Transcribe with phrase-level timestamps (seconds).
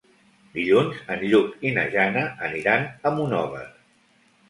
[0.55, 3.67] Dilluns en Lluc i na Jana aniran a Monòver.